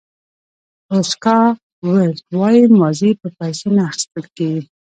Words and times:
اوسکار 0.95 1.51
ویلډ 1.89 2.17
وایي 2.39 2.63
ماضي 2.79 3.11
په 3.21 3.27
پیسو 3.39 3.67
نه 3.75 3.81
اخیستل 3.89 4.25
کېږي. 4.37 4.63